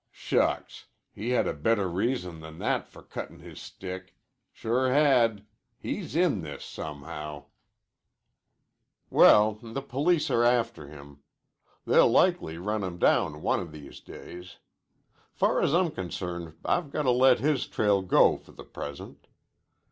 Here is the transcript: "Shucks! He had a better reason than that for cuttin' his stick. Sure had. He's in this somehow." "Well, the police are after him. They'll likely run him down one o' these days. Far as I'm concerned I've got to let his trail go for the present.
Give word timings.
"Shucks! 0.09 0.87
He 1.13 1.29
had 1.29 1.45
a 1.47 1.53
better 1.53 1.87
reason 1.87 2.39
than 2.39 2.57
that 2.57 2.87
for 2.87 3.03
cuttin' 3.03 3.37
his 3.37 3.61
stick. 3.61 4.15
Sure 4.51 4.91
had. 4.91 5.45
He's 5.77 6.15
in 6.15 6.41
this 6.41 6.65
somehow." 6.65 7.45
"Well, 9.11 9.59
the 9.61 9.83
police 9.83 10.31
are 10.31 10.41
after 10.43 10.87
him. 10.87 11.19
They'll 11.85 12.09
likely 12.09 12.57
run 12.57 12.83
him 12.83 12.97
down 12.97 13.43
one 13.43 13.59
o' 13.59 13.65
these 13.65 13.99
days. 13.99 14.57
Far 15.29 15.61
as 15.61 15.71
I'm 15.71 15.91
concerned 15.91 16.57
I've 16.65 16.89
got 16.89 17.03
to 17.03 17.11
let 17.11 17.37
his 17.37 17.67
trail 17.67 18.01
go 18.01 18.37
for 18.37 18.53
the 18.53 18.65
present. 18.65 19.27